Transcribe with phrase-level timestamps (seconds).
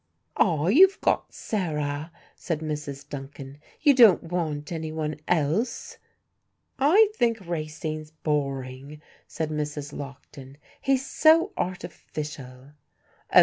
[0.35, 0.65] "Ah!
[0.65, 3.07] you've got Sarah," said Mrs.
[3.07, 5.99] Duncan, "you don't want anyone else."
[6.79, 9.93] "I think Racine's boring," said Mrs.
[9.93, 12.71] Lockton, "he's so artificial."
[13.31, 13.39] "Oh!